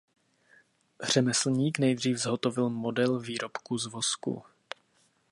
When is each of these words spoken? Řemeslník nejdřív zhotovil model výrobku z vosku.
Řemeslník 1.03 1.79
nejdřív 1.79 2.17
zhotovil 2.17 2.69
model 2.69 3.19
výrobku 3.19 3.77
z 3.77 3.85
vosku. 3.85 4.43